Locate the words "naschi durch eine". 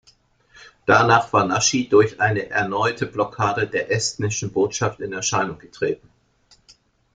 1.45-2.49